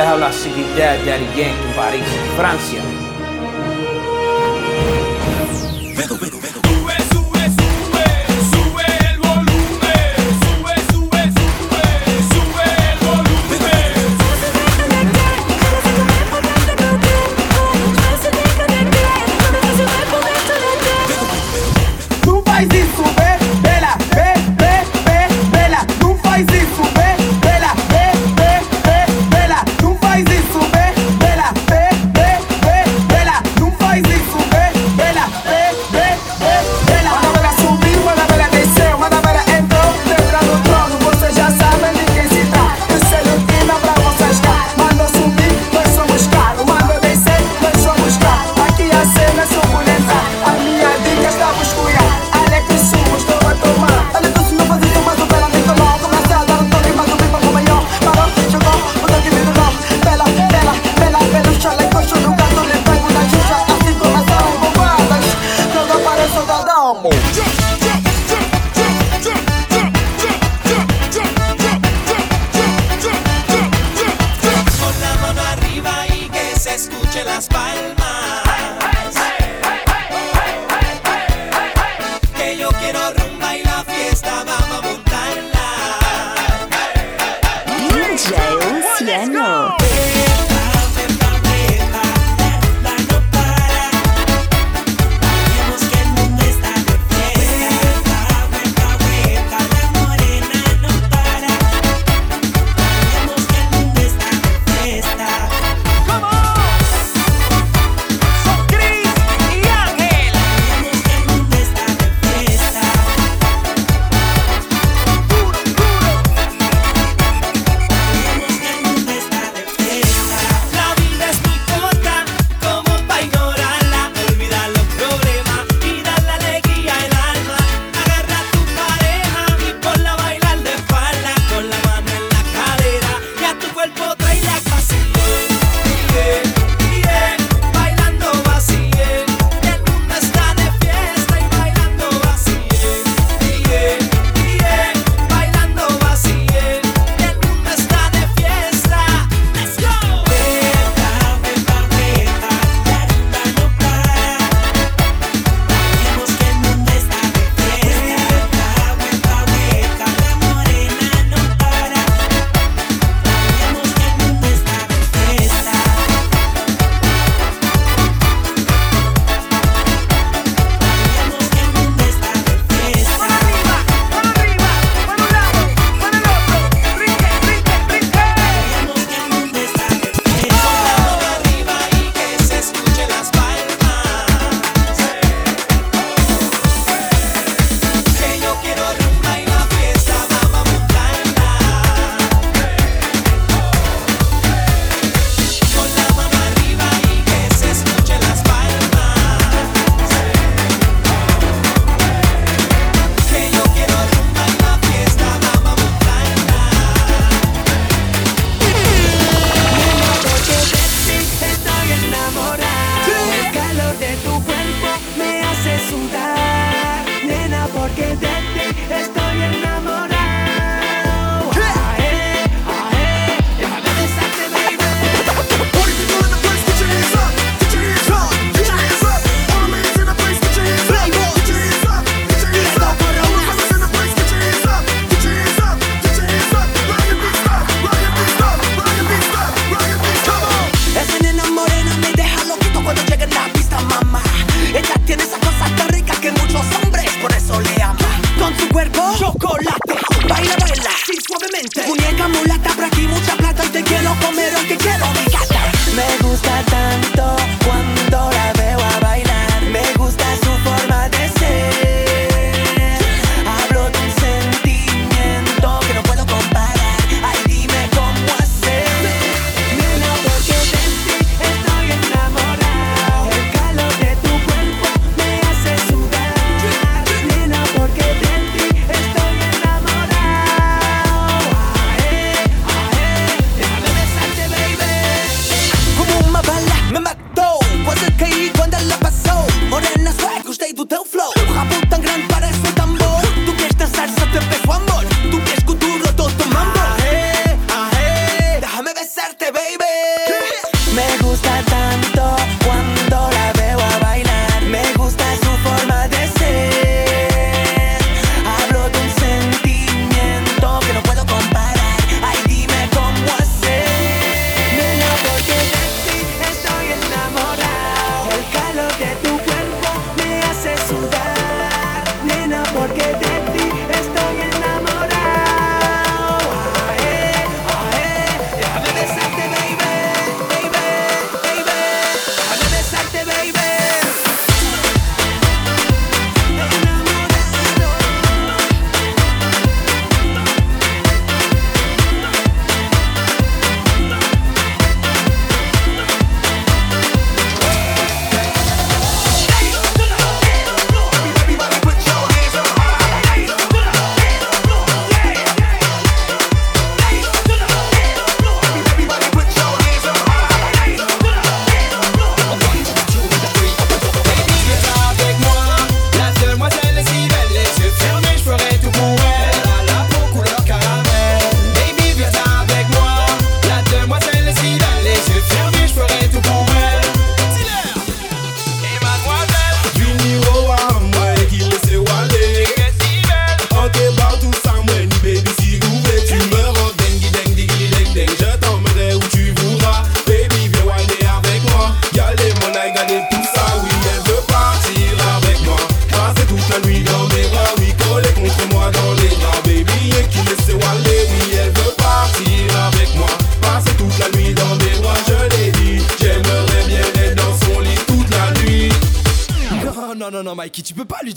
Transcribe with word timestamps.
les 0.00 0.08
habla 0.08 0.32
Siggy 0.32 0.64
Dad, 0.76 0.98
Daddy 1.04 1.26
Yankee 1.36 1.68
en 1.68 1.72
París, 1.76 2.04
Francia. 2.36 2.99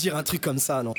Dire 0.03 0.17
un 0.17 0.23
truc 0.23 0.41
comme 0.41 0.59
ça, 0.59 0.83
non. 0.83 0.93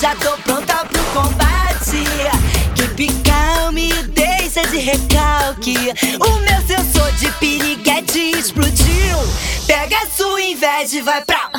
Já 0.00 0.14
tô 0.16 0.36
pronta 0.38 0.84
pro 0.86 1.02
combate. 1.06 2.04
Que 2.74 2.88
picar 2.94 3.72
me 3.72 3.92
deixa 4.08 4.62
de 4.62 4.78
recalque. 4.78 5.76
O 6.20 6.38
meu 6.38 6.66
sensor 6.66 7.10
de 7.12 7.30
piriguete 7.32 8.18
explodiu. 8.38 9.18
Pega 9.66 9.98
sua 10.16 10.40
inveja 10.40 10.98
e 10.98 11.02
vai 11.02 11.24
pra. 11.24 11.50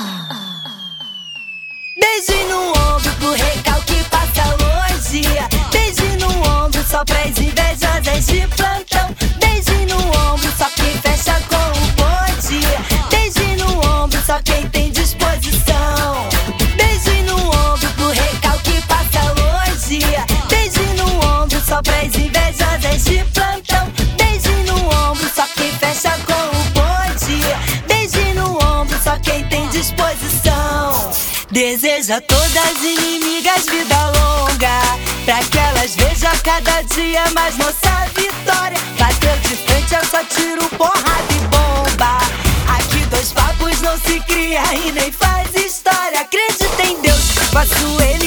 Beijo 1.99 2.47
no 2.47 2.69
ombro 2.69 3.11
pro 3.19 3.31
recalque 3.33 4.03
passa 4.09 4.55
longe. 4.61 5.21
Beijo 5.71 6.05
no 6.19 6.65
ombro 6.65 6.83
só 6.89 7.03
pras 7.03 7.37
invejosas 7.37 7.78
A 32.11 32.19
todas 32.21 32.57
as 32.57 32.81
inimigas 32.81 33.65
vida 33.65 33.95
longa. 34.17 34.81
Pra 35.25 35.37
que 35.41 35.57
elas 35.59 35.95
vejam 35.95 36.31
cada 36.43 36.81
dia 36.81 37.23
mais 37.35 37.55
nossa 37.55 38.07
vitória. 38.15 38.79
Bateu 38.97 39.37
de 39.43 39.55
frente, 39.55 39.93
eu 39.93 40.03
só 40.09 40.23
tiro 40.23 40.67
porrada 40.69 41.33
e 41.35 41.39
bomba. 41.49 42.17
Aqui 42.75 43.05
dois 43.11 43.31
papos 43.31 43.79
não 43.81 43.95
se 43.99 44.19
cria 44.21 44.63
e 44.73 44.91
nem 44.91 45.11
faz 45.11 45.53
história. 45.53 46.21
Acredita 46.21 46.81
em 46.81 46.99
Deus, 46.99 47.35
faço 47.51 48.01
ele 48.01 48.18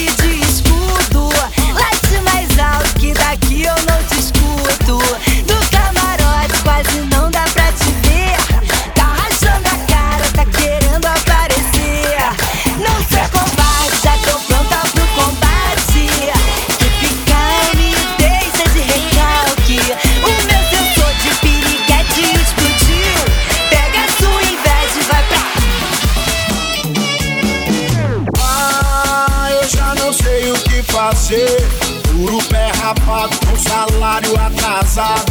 Ah, 34.95 35.25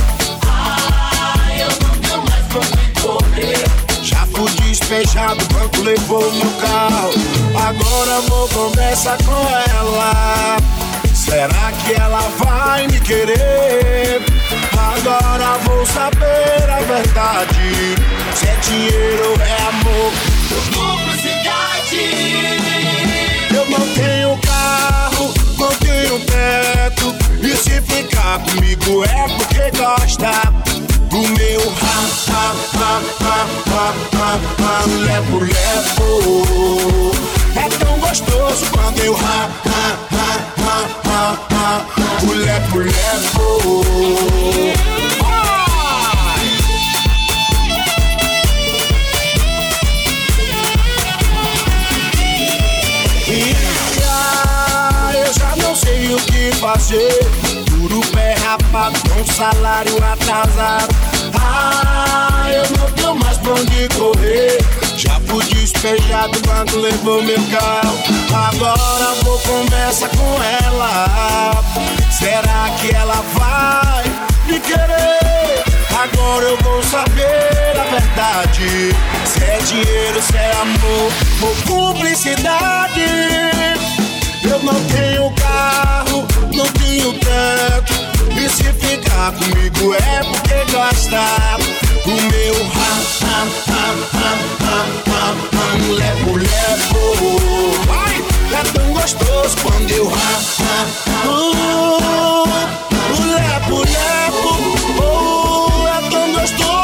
eu 1.56 1.68
tenho 1.68 2.24
mais 2.24 2.44
pra 2.48 2.58
onde 2.60 2.90
correr. 3.00 3.64
Já 4.02 4.26
fui 4.26 4.50
despejado, 4.62 5.44
o 5.44 5.48
banco 5.54 5.82
levou 5.82 6.32
meu 6.32 6.50
carro. 6.60 7.12
Agora 7.54 8.20
vou 8.22 8.48
conversar 8.48 9.16
com 9.18 9.30
ela. 9.30 10.56
Será 11.14 11.70
que 11.84 11.92
ela 11.92 12.22
vai 12.38 12.88
me 12.88 12.98
querer? 13.00 14.20
Agora 14.72 15.58
vou 15.58 15.86
saber 15.86 16.68
a 16.68 16.80
verdade. 16.80 17.94
Se 18.34 18.48
é 18.48 18.56
dinheiro 18.56 19.30
ou 19.30 19.40
é 19.40 19.56
amor. 19.68 20.12
Eu 20.50 20.62
gosta 29.98 30.30
do 31.10 31.20
meu 31.36 31.60
ha, 31.60 31.96
ha, 32.32 32.54
ha, 32.78 32.92
ha, 33.20 33.38
ha, 33.70 33.86
ha, 34.16 34.30
ha, 34.62 34.72
lepo, 34.86 35.38
lepo. 35.40 36.08
É 37.54 37.68
tão 37.78 37.98
gostoso 37.98 38.64
quando 38.70 38.98
eu 39.00 39.14
ha, 39.14 39.50
ha, 39.66 39.98
ha, 40.12 40.30
ha, 40.64 40.78
ha, 41.04 41.20
ha, 41.50 41.86
o 42.24 42.32
lepo. 42.32 42.78
Vai! 45.20 46.46
E 53.28 53.54
já, 54.00 55.12
eu 55.18 55.32
já 55.34 55.56
não 55.56 55.74
sei 55.76 56.14
o 56.14 56.16
que 56.16 56.52
fazer. 56.56 57.21
Com 58.72 59.32
salário 59.34 59.98
atrasado. 60.02 60.94
Ah, 61.38 62.46
eu 62.50 62.78
não 62.78 62.90
tenho 62.92 63.14
mais 63.16 63.36
pra 63.36 63.52
onde 63.52 63.86
correr. 63.90 64.64
Já 64.96 65.20
fui 65.28 65.44
despejado, 65.44 66.38
o 66.38 66.40
banco 66.40 66.78
levou 66.78 67.22
meu 67.22 67.36
carro. 67.50 67.98
Agora 68.48 69.14
vou 69.24 69.38
conversar 69.40 70.08
com 70.08 70.42
ela. 70.64 71.62
Será 72.10 72.70
que 72.80 72.94
ela 72.96 73.22
vai 73.34 74.04
me 74.46 74.58
querer? 74.58 75.62
Agora 75.94 76.46
eu 76.46 76.56
vou 76.62 76.82
saber 76.84 77.78
a 77.78 77.84
verdade. 77.90 78.96
Se 79.26 79.44
é 79.44 79.58
dinheiro, 79.66 80.22
se 80.22 80.34
é 80.34 80.52
amor 80.62 81.12
ou 81.42 81.54
cumplicidade. 81.66 83.04
Eu 84.42 84.62
não 84.62 84.82
tenho 84.86 85.30
carro, 85.32 86.26
não 86.54 86.66
tenho 86.72 87.12
teto. 87.18 88.01
E 88.36 88.48
se 88.48 88.64
ficar 88.72 89.32
comigo 89.32 89.94
é 89.94 90.24
porque 90.24 90.64
gosta 90.72 91.22
do 92.04 92.10
meu 92.10 92.56
ha, 92.74 92.92
ha, 93.22 93.46
ha, 93.68 93.84
ha, 94.12 94.30
ha, 94.62 94.78
ha, 95.10 95.26
ha, 95.52 95.66
lepo, 95.94 96.32
lepo. 96.36 97.02
Vai, 97.86 98.16
é 98.58 98.62
tão 98.72 98.88
gostoso 98.92 99.56
quando 99.62 99.90
eu 99.90 100.08
ha, 100.08 100.32
ha, 100.60 100.86
ha, 101.06 101.28
uh, 101.28 102.46
o 103.10 103.22
lepo, 103.34 103.76
lepo. 103.80 104.50
Oh, 105.02 105.88
é 105.88 106.10
tão 106.10 106.26
gostoso 106.32 106.81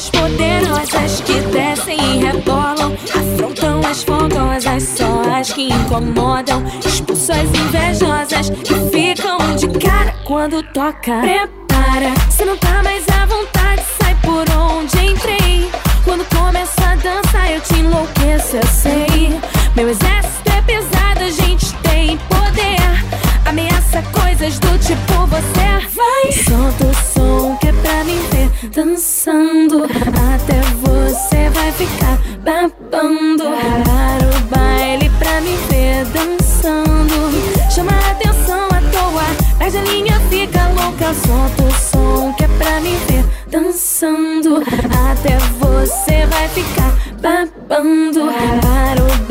das 0.00 0.08
poderosas 0.08 1.20
que 1.20 1.34
descem 1.52 1.98
e 1.98 2.24
rebolam, 2.24 2.96
afrontam 3.04 3.82
as 3.86 4.02
fondosas, 4.02 4.82
só 4.82 5.22
as 5.38 5.52
que 5.52 5.70
incomodam, 5.70 6.64
expulsam 6.86 7.36
as 7.36 7.48
invejosas 7.50 8.48
que 8.48 8.74
ficam 8.90 9.36
de 9.56 9.68
cara 9.78 10.14
quando 10.24 10.62
toca. 10.72 11.20
Prepara, 11.20 12.14
se 12.30 12.46
não 12.46 12.56
tá 12.56 12.82
mais 12.82 13.04
à 13.10 13.26
vontade, 13.26 13.82
sai 14.00 14.14
por 14.22 14.46
onde 14.56 15.06
entrei. 15.06 15.70
Quando 16.02 16.24
começa 16.34 16.82
a 16.82 16.94
dança, 16.94 17.50
eu 17.50 17.60
te 17.60 17.74
enlouqueço, 17.80 18.56
eu 18.56 18.66
sei. 18.68 19.38
Meu 19.76 19.86
exército 19.86 20.50
é 20.50 20.62
pesado, 20.62 21.24
a 21.24 21.30
gente 21.30 21.74
tem 21.82 22.16
poder. 22.16 23.29
Ameaça 23.46 24.02
coisas 24.12 24.58
do 24.58 24.78
tipo 24.78 25.26
você 25.26 25.88
vai. 25.94 26.32
Solta 26.32 26.86
o 26.86 26.94
som 26.94 27.56
que 27.56 27.68
é 27.68 27.72
pra 27.72 28.04
mim 28.04 28.20
ver 28.30 28.70
dançando. 28.70 29.84
Até 29.84 30.60
você 30.82 31.50
vai 31.50 31.72
ficar 31.72 32.18
babando. 32.44 33.44
Para 33.44 34.26
o 34.28 34.40
baile 34.48 35.10
pra 35.18 35.40
me 35.40 35.56
ver 35.68 36.04
dançando. 36.06 37.70
Chama 37.70 37.92
a 37.92 38.10
atenção 38.10 38.66
à 38.66 38.80
toa, 38.92 39.24
Mas 39.58 39.74
a 39.76 39.82
linha, 39.82 40.20
fica 40.30 40.68
louca. 40.68 41.14
Solta 41.14 41.62
o 41.62 41.72
som 41.72 42.32
que 42.34 42.44
é 42.44 42.48
pra 42.48 42.80
me 42.80 42.96
ver 43.08 43.24
dançando. 43.50 44.62
Até 45.10 45.38
você 45.58 46.26
vai 46.26 46.48
ficar 46.48 46.94
babando. 47.20 48.30
Para 48.62 49.02
o 49.02 49.29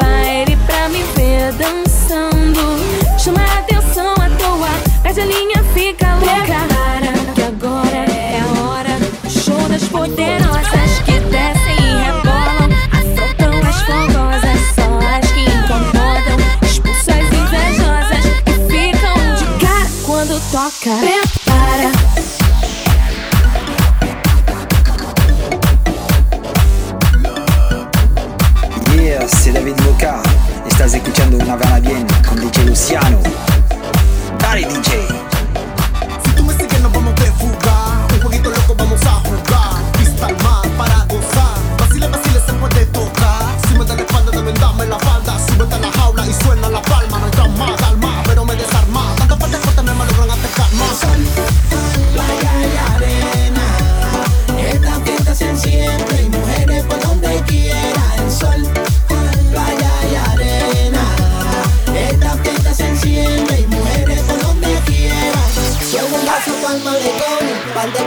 blocca. 20.69 20.97
Prepara. 20.99 21.91
Yeah, 28.95 29.27
c'est 29.27 29.51
David 29.51 29.75
Boca. 29.83 30.21
Estás 30.67 30.93
escuchando 30.93 31.37
una 31.37 31.55
gana 31.55 31.79
bien 31.79 32.05
con 32.27 32.39
DJ 32.39 32.65
Luciano. 32.65 33.19
Dale 34.39 34.65
DJ. 34.65 35.08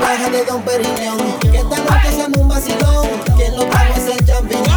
baja 0.03 0.31
de 0.31 0.45
Don 0.45 0.63
Periñón. 0.63 1.19
Que 1.41 1.59
esta 1.59 1.77
noche 1.79 2.13
seamos 2.15 2.39
un 2.39 2.49
vacilón. 2.49 3.09
Quien 3.37 3.57
lo 3.57 3.65
trajo 3.67 3.95
es 3.97 4.17
el 4.17 4.27
champiñón. 4.27 4.72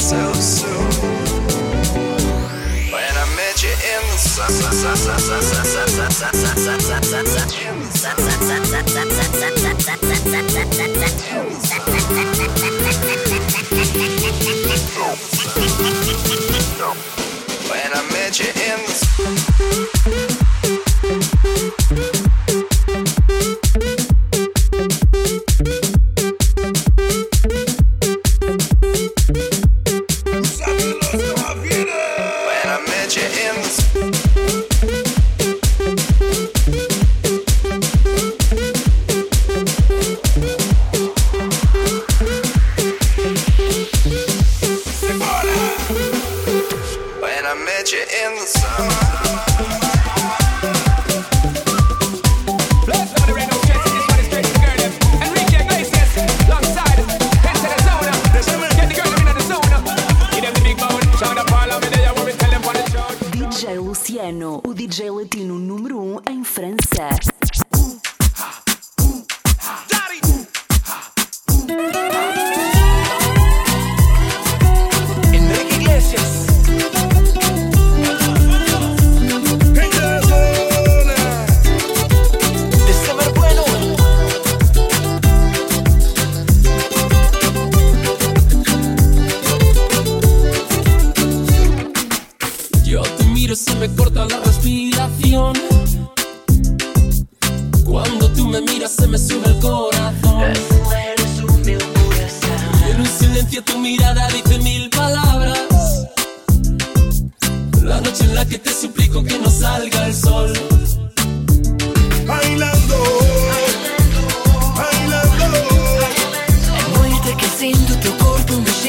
So 0.00 0.32
soon. 0.32 0.90
When 2.90 3.14
I 3.16 3.26
met 3.36 3.62
you 3.62 3.68
in 3.70 4.02
the 4.08 4.16
sun, 4.16 4.80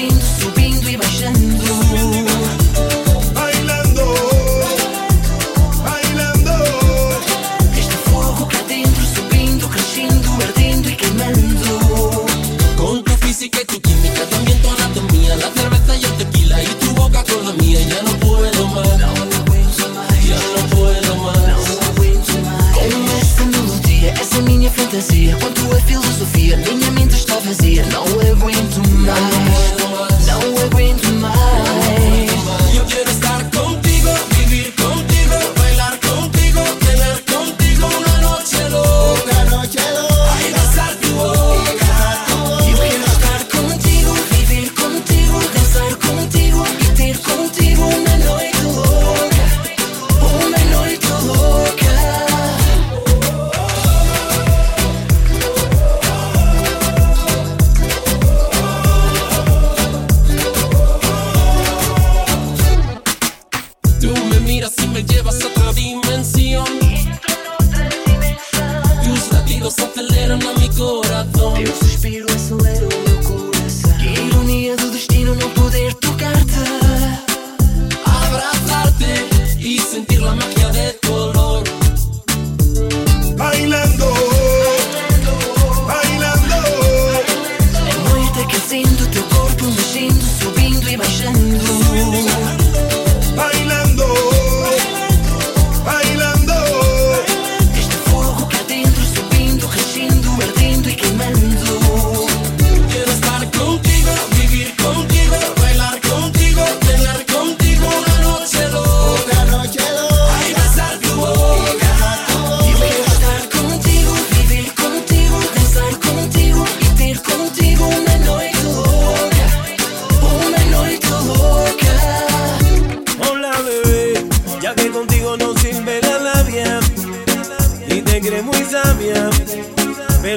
sinto 0.01 0.25
subir. 0.25 0.60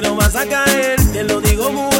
pero 0.01 0.13
vas 0.13 0.35
a 0.35 0.45
caer, 0.45 0.97
te 1.13 1.23
lo 1.23 1.39
digo 1.39 1.71
muy 1.71 1.94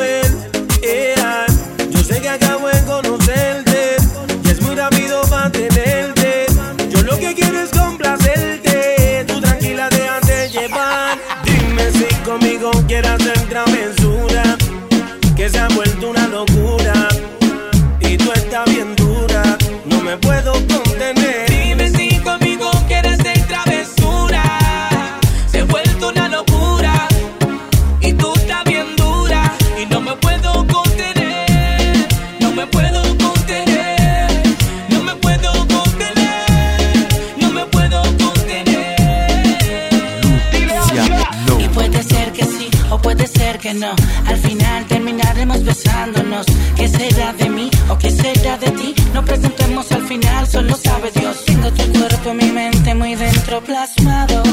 que 43.65 43.73
no. 43.73 43.95
Al 44.27 44.37
final 44.37 44.85
terminaremos 44.85 45.63
besándonos. 45.63 46.45
¿Qué 46.75 46.87
será 46.87 47.33
de 47.33 47.49
mí 47.49 47.71
o 47.89 47.97
qué 47.97 48.11
será 48.11 48.59
de 48.59 48.69
ti? 48.79 48.93
No 49.11 49.25
preguntemos 49.25 49.91
al 49.91 50.03
final, 50.03 50.47
solo 50.47 50.75
sabe 50.77 51.09
Dios. 51.19 51.43
Tengo 51.45 51.71
tu 51.71 51.83
cuerpo, 51.97 52.33
mi 52.35 52.51
mente 52.51 52.93
muy 52.93 53.15
dentro 53.15 53.63
plasmado 53.63 54.44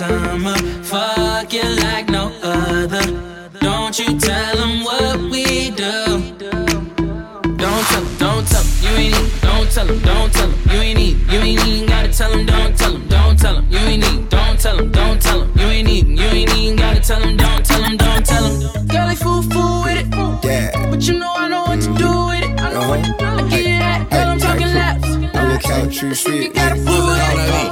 summer, 0.00 0.56
fuck 0.82 1.52
like 1.52 2.08
no 2.08 2.32
other. 2.42 3.04
Don't 3.60 3.98
you 3.98 4.18
tell 4.18 4.56
them 4.56 4.82
what 4.82 5.18
we 5.30 5.68
do. 5.72 5.94
Don't 7.58 7.84
tell 7.90 8.02
them, 8.02 8.16
don't 8.16 8.48
tell 8.48 8.62
them, 8.62 8.72
you 8.80 8.92
ain't 8.96 9.12
need, 9.12 9.40
don't 9.42 9.70
tell 9.70 9.86
them, 9.86 9.98
don't 10.00 10.32
tell 10.32 10.48
them, 10.48 10.70
you 10.70 10.80
ain't 10.80 10.98
need, 10.98 11.16
you 11.30 11.38
ain't 11.38 11.66
even 11.66 11.86
gotta 11.86 12.10
tell 12.10 12.30
them, 12.30 12.46
don't 12.46 12.78
tell 12.78 12.92
them, 12.94 13.08
don't 13.08 13.38
tell 13.38 13.54
them, 13.56 13.66
you 13.70 13.78
ain't 13.78 14.02
need, 14.02 14.28
don't 14.30 14.58
tell 14.58 14.76
them, 14.78 14.90
don't 14.90 15.20
tell 15.20 15.40
them, 15.40 15.58
you 15.58 15.66
ain't 15.66 15.86
need, 15.86 16.06
you 16.06 16.24
ain't 16.24 16.56
even 16.56 16.76
gotta 16.76 17.00
tell 17.00 17.20
them, 17.20 17.36
I'm 25.70 25.86
the 25.86 25.86
count 25.86 25.94
true 25.94 26.14
shit. 26.14 26.56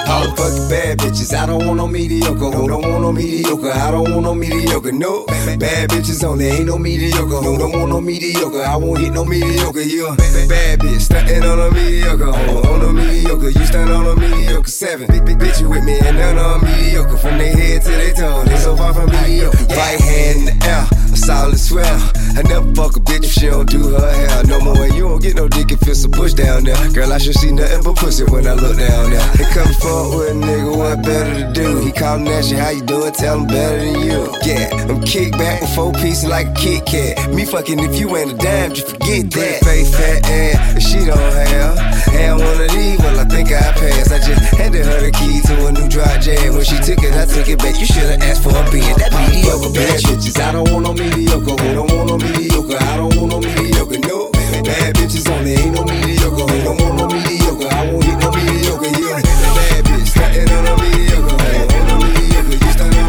All 0.09 0.23
the 0.25 0.35
fucking 0.37 0.69
bad 0.71 0.99
bitches. 0.99 1.35
I 1.35 1.47
don't 1.47 1.67
want 1.67 1.77
no 1.77 1.87
mediocre. 1.87 2.51
Who 2.51 2.69
don't 2.69 2.83
want 2.83 3.03
no 3.03 3.13
mediocre? 3.13 3.71
I 3.71 3.91
don't 3.91 4.11
want 4.11 4.23
no 4.23 4.35
mediocre. 4.35 4.93
No. 4.93 5.27
Bad 5.27 5.91
bitches 5.91 6.25
only. 6.25 6.47
Ain't 6.47 6.67
no 6.67 6.79
mediocre. 6.79 7.43
No, 7.43 7.59
don't 7.59 7.73
want 7.73 7.91
no 7.91 8.01
mediocre? 8.01 8.63
I 8.63 8.77
won't 8.77 9.01
hit 9.01 9.13
no 9.13 9.25
mediocre. 9.25 9.81
A 9.81 10.47
bad 10.49 10.81
bitch. 10.81 11.01
Stuntin' 11.09 11.45
on 11.45 11.59
a 11.59 11.71
mediocre. 11.71 12.25
Oh, 12.27 12.63
oh, 12.65 12.75
on, 12.75 12.83
on 12.83 12.91
a 12.91 12.93
mediocre. 12.93 13.51
You 13.51 13.67
stand 13.67 13.91
on 13.91 14.07
a 14.07 14.17
mediocre. 14.17 14.71
Seven. 14.71 15.07
Big, 15.09 15.25
big 15.25 15.39
bitch 15.39 15.61
you 15.61 15.69
with 15.69 15.85
me 15.85 15.99
and 15.99 16.17
none 16.17 16.39
on 16.39 16.65
mediocre. 16.65 17.19
From 17.19 17.39
their 17.39 17.55
head 17.57 17.83
to 17.83 17.91
their 17.91 18.15
toe. 18.15 18.45
They 18.45 18.57
so 18.57 18.77
far 18.77 18.95
from 18.95 19.11
mediocre. 19.11 19.65
Right 19.75 20.01
hand 20.01 20.49
in 20.49 20.59
the 20.59 20.67
air. 20.67 20.87
A 21.13 21.17
solid 21.17 21.59
swell. 21.59 22.13
I 22.39 22.43
never 22.43 22.73
fuck 22.73 22.95
a 22.95 23.01
bitch 23.01 23.25
if 23.25 23.33
she 23.33 23.47
don't 23.47 23.69
do 23.69 23.91
her 23.99 24.13
hair. 24.13 24.45
No 24.45 24.61
more. 24.61 24.79
And 24.85 24.95
you 24.95 25.09
don't 25.09 25.21
get 25.21 25.35
no 25.35 25.49
dick 25.49 25.73
if 25.73 25.83
it's 25.89 26.05
a 26.05 26.09
bush 26.09 26.35
down 26.35 26.63
there. 26.63 26.79
Girl, 26.93 27.13
I 27.13 27.19
should 27.19 27.35
see 27.35 27.51
nothing 27.51 27.83
but 27.83 27.97
pussy 27.97 28.23
when 28.31 28.47
I 28.47 28.55
look 28.55 28.79
down 28.79 29.11
there. 29.11 29.27
They 29.35 29.45
come 29.51 29.67
fuck 29.83 30.15
with 30.15 30.31
a 30.31 30.35
nigga, 30.39 30.71
what 30.79 31.03
better 31.03 31.35
to 31.35 31.53
do? 31.53 31.81
He 31.81 31.91
callin' 31.91 32.27
that 32.27 32.45
shit, 32.45 32.61
how 32.61 32.71
you 32.71 32.83
doing? 32.83 33.11
Tell 33.11 33.41
him 33.41 33.49
better 33.49 33.79
than 33.79 34.07
you. 34.07 34.31
Yeah, 34.47 34.71
I'm 34.87 35.03
kick 35.03 35.33
back 35.33 35.63
with 35.63 35.75
four 35.75 35.93
pieces 35.95 36.27
like 36.27 36.47
a 36.47 36.55
Kit 36.55 36.87
Kat. 36.87 37.35
Me 37.35 37.45
fucking 37.45 37.81
if 37.81 37.99
you 37.99 38.17
ain't 38.17 38.31
a 38.31 38.37
dime, 38.37 38.73
just 38.73 38.87
forget 38.87 39.31
that. 39.33 39.59
Face 39.65 39.91
fat 39.91 40.25
ass, 40.31 40.75
and 40.75 40.83
she 40.83 41.05
don't 41.11 41.19
have. 41.19 41.75
Had 42.15 42.39
one 42.39 42.63
of 42.63 42.71
these, 42.71 42.99
well, 43.01 43.19
I 43.19 43.25
think 43.25 43.51
I 43.51 43.75
passed. 43.75 44.13
I 44.13 44.19
just 44.23 44.55
handed 44.55 44.87
her 44.87 45.01
the 45.03 45.11
key 45.11 45.43
to 45.43 45.67
a 45.67 45.73
new 45.73 45.89
dry 45.89 46.19
jam. 46.19 46.55
When 46.55 46.65
she 46.65 46.79
took 46.79 47.03
it, 47.03 47.15
I 47.19 47.27
took 47.27 47.49
it 47.49 47.59
back. 47.59 47.81
You 47.81 47.87
should've 47.87 48.23
asked 48.23 48.45
for 48.45 48.55
a 48.55 48.63
being 48.71 48.95
that 49.03 49.11
mediocre 49.11 49.75
bad 49.75 49.99
bitches. 50.07 50.39
I 50.39 50.53
don't 50.53 50.71
want 50.71 50.87
no 50.87 50.95
mediocre, 50.95 51.59
who 51.59 51.75
don't 51.75 51.91
want 51.91 52.09
no 52.09 52.15
mediocre? 52.15 52.28
I 52.29 52.97
don't 52.97 53.17
want 53.17 53.31
no 53.31 53.41
mediocre, 53.41 53.99
no. 54.07 54.31
Bad 54.63 54.97
bitches 54.97 55.31
only, 55.31 55.53
ain't 55.53 55.75
no 55.75 55.83
mediocre, 55.85 56.45
who 56.45 56.63
don't 56.63 56.81
want 56.81 56.95
no 56.97 57.07
mediocre? 57.09 57.69
I 57.69 57.91
won't 57.91 58.05
hit 58.05 58.19
no 58.19 58.31
mediocre, 58.31 58.93
yeah. 59.01 59.23
Bad 59.57 59.85
bitch, 59.87 60.09
stuntin' 60.13 60.51
on 60.53 60.67
a 60.67 60.75
mediocre, 60.83 61.37
who 61.39 61.81
on 61.81 62.03
a 62.03 62.09
mediocre? 62.13 62.53
You 62.53 62.73
stuntin' 62.73 63.09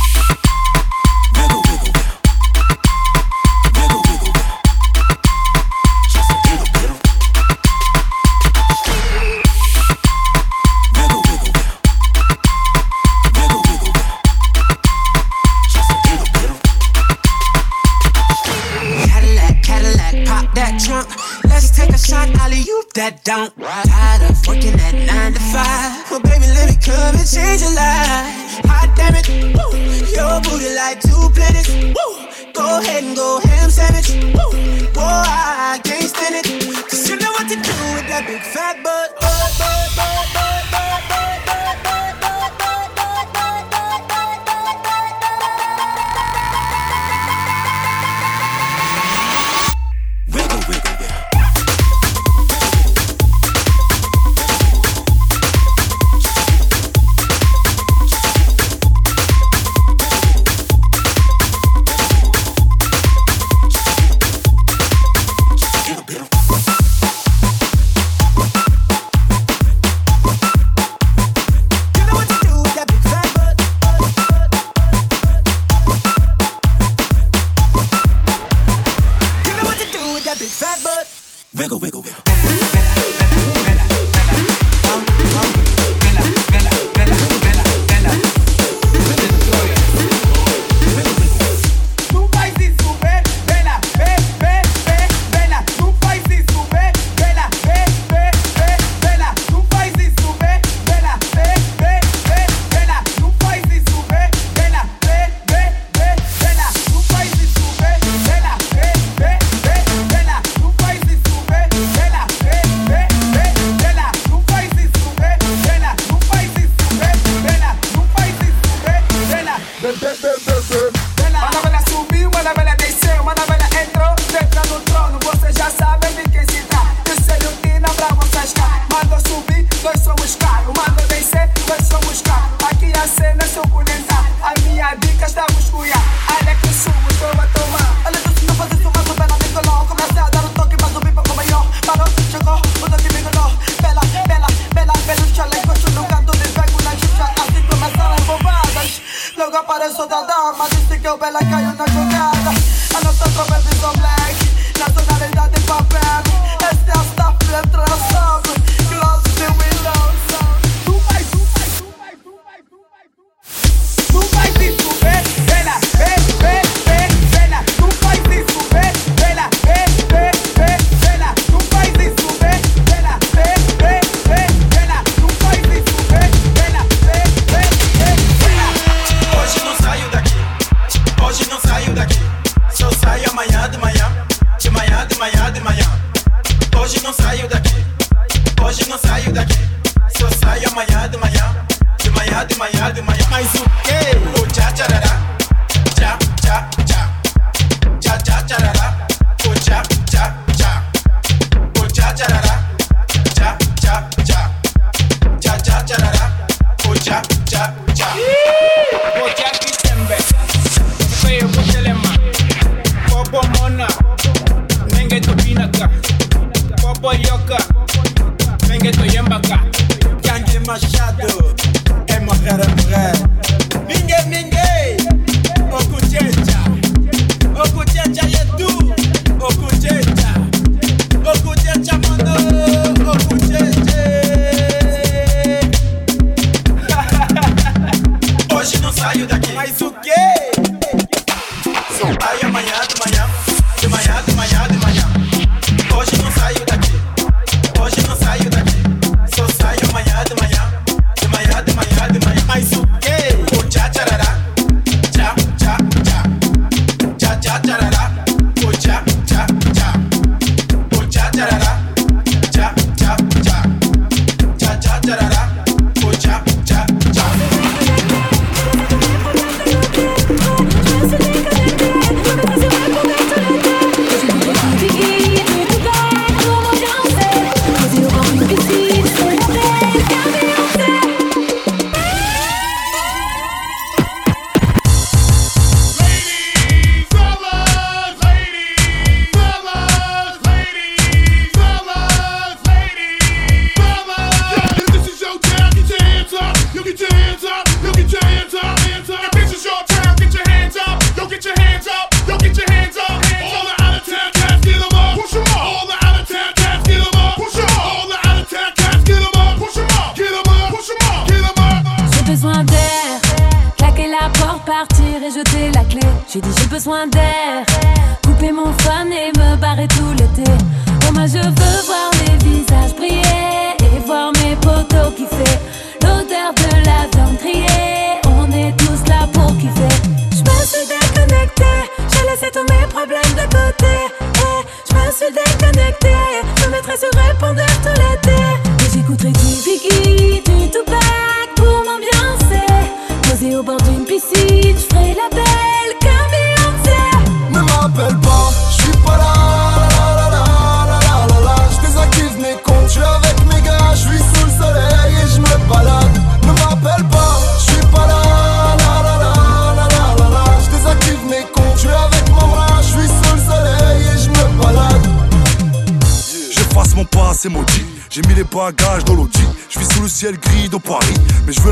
don't. 23.23 23.53
Tired 23.59 24.29
of 24.29 24.47
working 24.47 24.79
at 24.79 24.93
nine 24.93 25.33
to 25.33 25.39
five. 25.39 26.09
Well, 26.09 26.21
baby, 26.21 26.47
let 26.57 26.69
me 26.69 26.77
come 26.81 27.15
and 27.15 27.27
change 27.27 27.61
your 27.61 27.73
life. 27.75 28.65
Hot 28.65 28.89
damn 28.95 29.15
it, 29.15 29.27
woo. 29.29 29.77
Your 30.15 30.41
booty 30.41 30.73
like 30.75 31.01
two 31.01 31.29
planets. 31.35 31.69
Woo. 31.69 32.53
Go 32.53 32.79
ahead 32.79 33.03
and 33.03 33.15
go 33.15 33.39
ham 33.39 33.50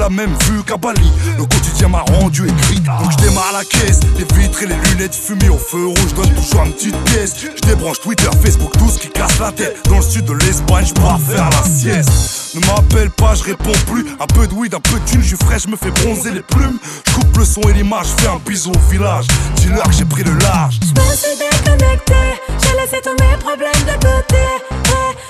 même 0.10 0.36
vu 0.45 0.64
qu'à 0.64 0.78
Bali. 0.78 1.12
Le 1.38 1.43
quotidien 1.43 1.88
m'a 1.88 2.01
rendu 2.01 2.47
écrit, 2.47 2.80
donc 2.80 3.12
je 3.12 3.18
démarre 3.18 3.53
la 3.53 3.64
caisse. 3.64 3.99
Les 4.18 4.26
vitres 4.38 4.64
et 4.64 4.68
les 4.68 4.76
lunettes 4.89 5.16
fumées 5.16 5.49
au 5.49 5.57
feu 5.57 5.88
rouge, 5.88 6.14
donne 6.16 6.34
toujours 6.34 6.66
une 6.66 6.74
petite 6.74 6.97
pièce. 7.05 7.36
Je 7.39 7.62
débranche 7.68 7.99
Twitter, 8.01 8.30
Facebook, 8.41 8.72
tout 8.78 8.89
ce 8.89 8.99
qui 8.99 9.10
casse 9.10 9.39
la 9.39 9.51
tête. 9.51 9.78
Dans 9.88 9.97
le 9.97 10.03
sud 10.03 10.26
de 10.26 10.34
l'Espagne, 10.34 10.86
je 10.86 10.93
pars 10.93 11.20
faire 11.20 11.49
la 11.49 11.64
sieste. 11.64 12.55
Ne 12.55 12.66
m'appelle 12.66 13.10
pas, 13.12 13.36
je 13.36 13.43
réponds 13.43 13.78
plus. 13.88 14.05
Un 14.20 14.26
peu 14.28 14.47
de 14.47 14.53
weed, 14.53 14.74
un 14.74 14.80
peu 14.80 14.99
de 14.99 15.22
je 15.22 15.28
suis 15.28 15.38
je 15.38 15.68
me 15.68 15.76
fais 15.76 15.91
bronzer 15.91 16.32
les 16.32 16.41
plumes. 16.41 16.80
Je 17.07 17.14
coupe 17.14 17.38
le 17.38 17.45
son 17.45 17.62
et 17.62 17.74
l'image, 17.74 18.07
fais 18.18 18.28
un 18.28 18.39
bisou 18.45 18.72
au 18.72 18.91
village. 18.91 19.28
Dis-leur 19.55 19.84
que 19.84 19.93
j'ai 19.93 20.05
pris 20.05 20.24
le 20.24 20.34
large. 20.39 20.80
Je 20.82 21.01
me 21.01 21.16
suis 21.16 21.38
déconnecté, 21.38 22.14
j'ai 22.47 22.76
laissé 22.80 23.01
tous 23.03 23.24
mes 23.24 23.38
problèmes 23.38 23.84
de 23.86 23.93
côté. 23.93 24.43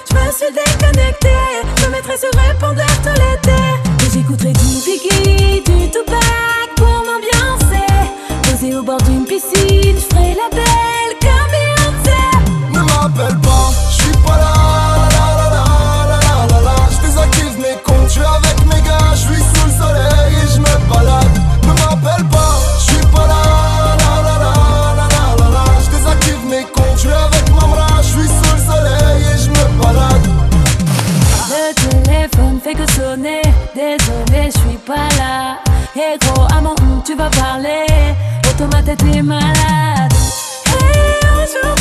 Je 0.09 0.15
me 0.15 0.31
suis 0.31 0.53
déconnecté, 0.53 1.29
je 1.77 1.85
me 1.85 1.91
mettrai 1.91 2.17
sur 2.17 2.29
répondeur 2.39 2.87
tout 3.03 3.09
l'été. 3.09 3.88
J'écouterai 4.11 4.53
du 4.53 4.59
Biggie, 4.85 5.61
du 5.61 5.89
Tupac 5.91 6.69
pour 6.77 6.87
m'ambiancer. 6.87 7.85
Posé 8.41 8.75
au 8.75 8.81
bord 8.81 9.01
d'une 9.03 9.23
piscine, 9.23 9.95
je 9.95 10.15
ferai 10.15 10.33
la 10.33 10.49
belle 10.51 11.13
comme 11.21 11.51
Beyoncé. 11.51 12.19
Ne 12.73 12.79
m'appelle 12.79 13.39
pas. 13.41 13.71
désolé, 33.97 34.49
je 34.53 34.59
suis 34.59 34.77
pas 34.77 35.07
là. 35.17 35.57
Et 35.95 36.17
gros 36.19 36.45
amant, 36.55 36.75
tu 37.05 37.15
vas 37.15 37.29
parler. 37.29 37.85
Automate, 38.49 38.97
t'es 38.97 39.21
malade. 39.21 40.13
Hey, 40.67 41.19
oh, 41.23 41.39
un 41.39 41.45
jour, 41.45 41.75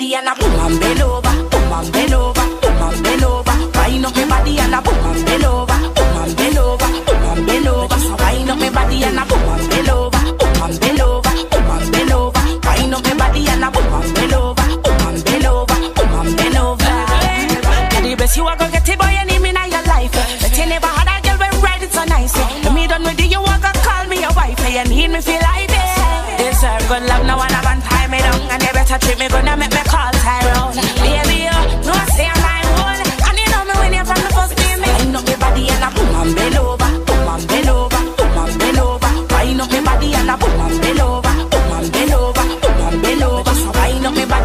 body 0.00 0.14
and 0.14 0.28
a 0.28 0.39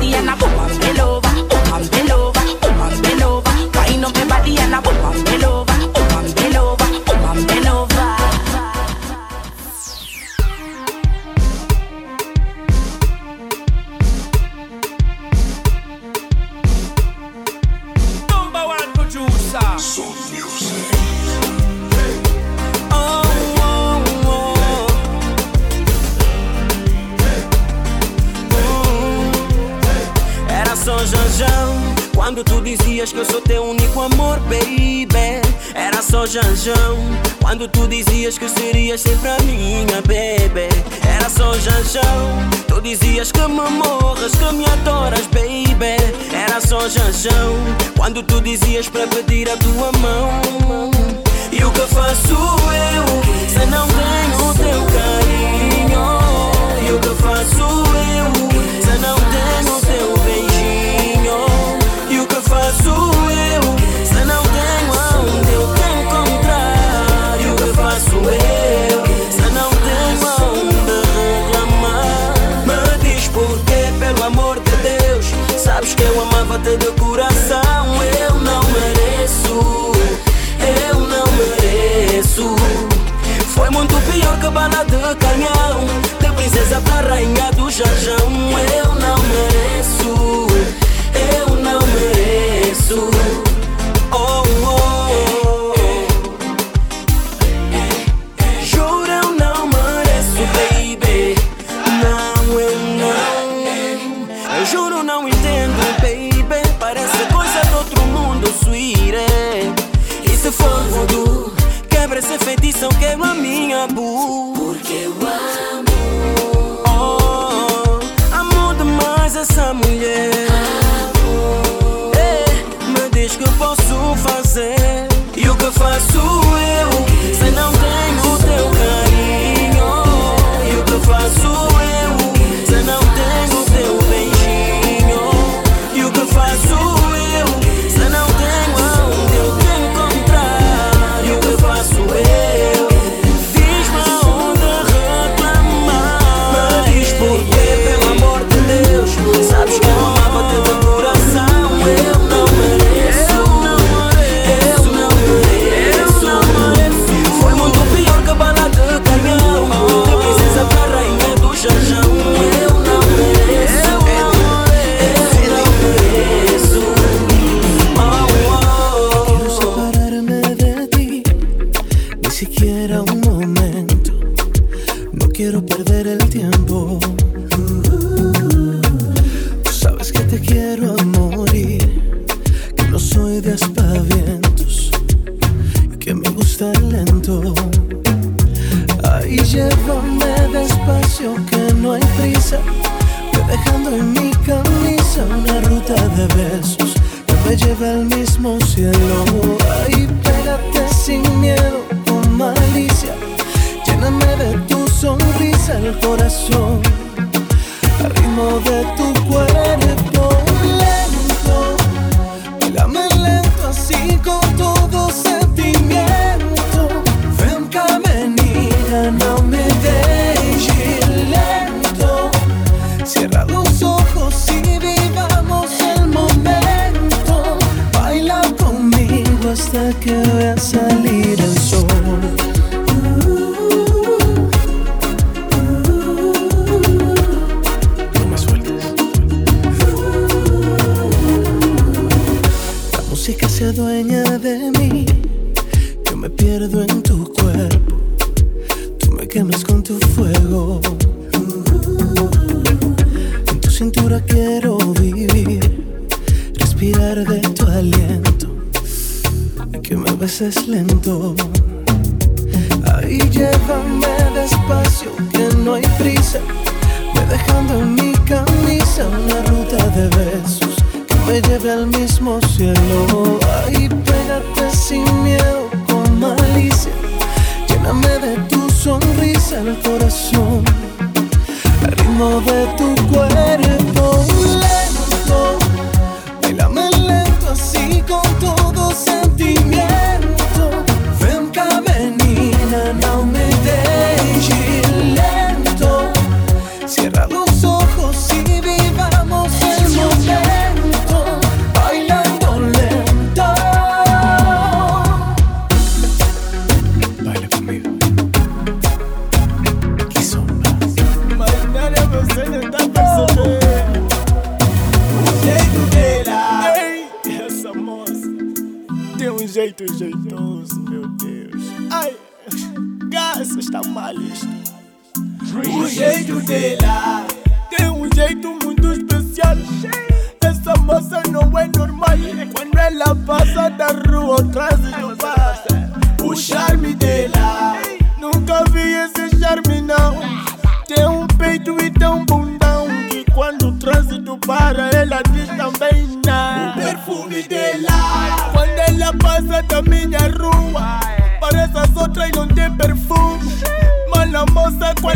body 0.05 0.15
and 0.15 0.29
a 0.29 0.35
book 0.35 0.54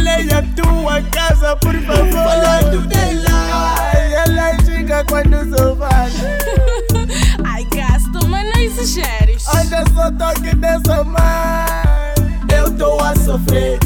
leia 0.09 0.33
é 0.33 0.37
a 0.37 0.41
tua 0.41 1.01
casa, 1.11 1.55
por 1.57 1.75
favor. 1.81 2.11
Falando 2.11 2.87
dela. 2.87 3.89
Ai, 3.93 4.13
ela 4.13 4.63
chega 4.63 5.03
quando 5.05 5.57
sou 5.57 5.77
Ai, 7.43 7.63
gasto, 7.65 8.27
mas 8.27 8.45
não 8.45 8.61
exageres. 8.61 9.45
Olha 9.47 9.83
só 9.93 10.11
toque 10.11 10.55
dessa 10.55 11.03
mãe. 11.03 11.19
Eu 12.55 12.75
tô 12.75 12.99
a 12.99 13.15
sofrer. 13.15 13.79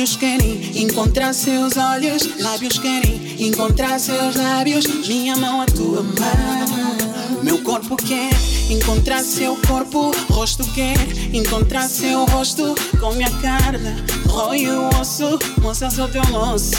olhos 0.00 0.16
querem 0.16 0.82
encontrar 0.82 1.34
seus 1.34 1.76
olhos, 1.76 2.40
lábios 2.40 2.78
querem 2.78 3.36
encontrar 3.38 4.00
seus 4.00 4.34
lábios, 4.34 4.86
minha 5.06 5.36
mão 5.36 5.60
a 5.60 5.66
tua 5.66 6.02
mão. 6.02 7.42
Meu 7.42 7.58
corpo 7.58 7.96
quer 7.96 8.30
encontrar 8.70 9.22
seu 9.22 9.54
corpo, 9.68 10.10
rosto 10.30 10.64
quer 10.72 10.96
encontrar 11.34 11.86
seu 11.86 12.24
rosto, 12.24 12.74
com 12.98 13.12
minha 13.12 13.30
carne, 13.42 14.02
roi 14.26 14.70
o 14.70 14.88
osso, 14.98 15.38
moça 15.60 15.90
sou 15.90 16.08
teu 16.08 16.24
moço. 16.30 16.76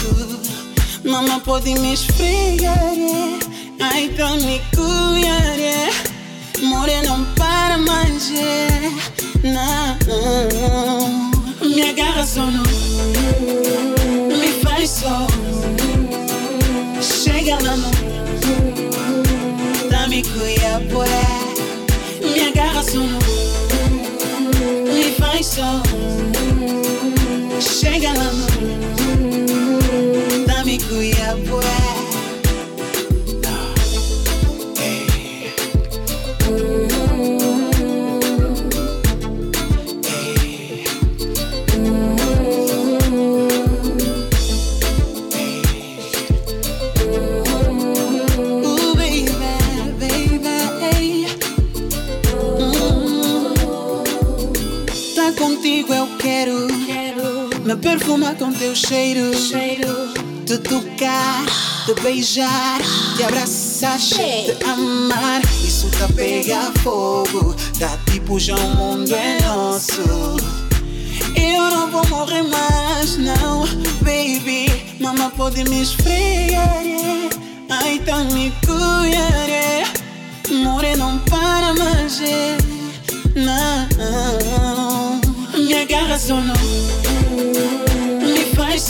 Mama 1.04 1.38
pode 1.38 1.72
me 1.76 1.94
esfregar, 1.94 2.76
é. 2.76 3.38
ai 3.78 4.06
então 4.06 4.34
me 4.38 4.60
cuidar. 4.74 5.60
É. 5.60 5.90
More 6.60 7.02
não 7.06 7.24
para 7.36 7.78
manjar, 7.78 8.42
é. 8.42 8.90
não. 9.44 10.02
Me 11.68 11.82
agarra 11.82 12.26
só 12.26 12.44
no 12.44 12.81
Mi 14.28 14.48
fai 14.62 14.86
sol, 14.86 15.26
chega 17.00 17.58
lá 17.62 17.76
mão, 17.76 17.90
dá-me 19.90 20.22
cuiapué, 20.22 21.08
me 22.22 22.40
agarra 22.48 22.82
sono. 22.82 23.18
Me 24.92 25.10
faz 25.18 25.46
sol, 25.46 25.82
chega 27.60 28.12
na 28.12 28.32
mão, 28.32 28.46
dá-me 30.46 30.78
cuiapué. 30.78 31.81
teu 58.62 58.76
cheiro, 58.76 59.36
cheiro. 59.36 60.14
Te 60.46 60.56
tocar, 60.58 61.44
te 61.84 62.00
beijar, 62.00 62.80
te 63.16 63.24
abraçar, 63.24 63.98
hey. 63.98 64.54
te 64.54 64.64
amar. 64.64 65.42
Isso 65.66 65.90
tá 65.98 66.06
pega 66.14 66.70
fogo, 66.80 67.56
tá 67.76 67.98
tipo 68.08 68.38
já 68.38 68.54
o 68.54 68.76
mundo 68.76 69.12
é 69.12 69.40
nosso. 69.42 70.00
Eu 71.34 71.70
não 71.72 71.90
vou 71.90 72.06
morrer 72.06 72.42
mais, 72.42 73.16
não, 73.16 73.66
baby. 74.00 74.68
Mama 75.00 75.32
pode 75.36 75.64
me 75.64 75.82
esfriar, 75.82 76.84
ai 77.68 77.98
tá 78.06 78.18
me 78.18 78.52
cuidar. 78.64 79.90
More 80.62 80.94
não 80.96 81.18
para 81.18 81.74
mais, 81.74 82.20
não. 83.34 85.20
Me 85.58 85.74
agarra 85.74 86.16
só 86.16 86.36
não. 86.36 87.01